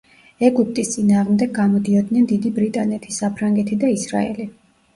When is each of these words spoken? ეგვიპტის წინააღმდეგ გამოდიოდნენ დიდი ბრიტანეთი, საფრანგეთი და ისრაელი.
ეგვიპტის 0.47 0.89
წინააღმდეგ 0.93 1.53
გამოდიოდნენ 1.59 2.27
დიდი 2.33 2.53
ბრიტანეთი, 2.57 3.15
საფრანგეთი 3.21 3.81
და 3.87 3.95
ისრაელი. 4.01 4.51